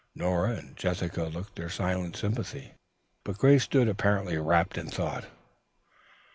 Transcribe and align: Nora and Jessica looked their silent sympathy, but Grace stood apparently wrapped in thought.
Nora 0.15 0.55
and 0.55 0.75
Jessica 0.75 1.25
looked 1.25 1.55
their 1.55 1.69
silent 1.69 2.15
sympathy, 2.15 2.73
but 3.23 3.37
Grace 3.37 3.65
stood 3.65 3.87
apparently 3.87 4.35
wrapped 4.39 4.75
in 4.75 4.87
thought. 4.89 5.27